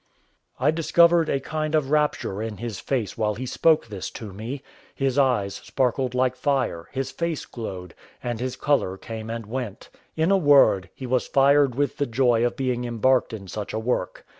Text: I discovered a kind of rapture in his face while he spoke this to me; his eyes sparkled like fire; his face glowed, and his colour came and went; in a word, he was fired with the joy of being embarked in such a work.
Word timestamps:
I 0.59 0.71
discovered 0.71 1.29
a 1.29 1.39
kind 1.39 1.75
of 1.75 1.91
rapture 1.91 2.41
in 2.41 2.57
his 2.57 2.79
face 2.79 3.19
while 3.19 3.35
he 3.35 3.45
spoke 3.45 3.85
this 3.85 4.09
to 4.09 4.33
me; 4.33 4.63
his 4.95 5.19
eyes 5.19 5.53
sparkled 5.63 6.15
like 6.15 6.35
fire; 6.35 6.87
his 6.91 7.11
face 7.11 7.45
glowed, 7.45 7.93
and 8.23 8.39
his 8.39 8.55
colour 8.55 8.97
came 8.97 9.29
and 9.29 9.45
went; 9.45 9.91
in 10.15 10.31
a 10.31 10.37
word, 10.37 10.89
he 10.95 11.05
was 11.05 11.27
fired 11.27 11.75
with 11.75 11.97
the 11.97 12.07
joy 12.07 12.43
of 12.43 12.57
being 12.57 12.83
embarked 12.83 13.31
in 13.31 13.47
such 13.47 13.73
a 13.73 13.79
work. 13.79 14.25